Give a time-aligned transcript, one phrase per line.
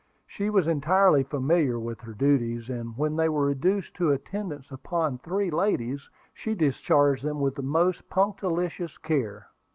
[0.25, 5.19] She was entirely familiar with her duties, and when they were reduced to attendance upon
[5.19, 9.49] three ladies, she discharged them with the most punctilious care.